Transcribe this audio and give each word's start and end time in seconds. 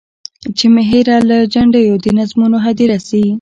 چي 0.57 0.65
مي 0.73 0.83
هېره 0.89 1.17
له 1.29 1.37
جنډیو 1.53 1.95
د 2.03 2.05
نظمونو 2.17 2.57
هدیره 2.65 2.97
سي. 3.07 3.21